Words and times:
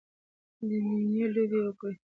د 0.67 0.69
میینې 0.89 1.25
لوبې 1.33 1.59
وکړې 1.65 1.95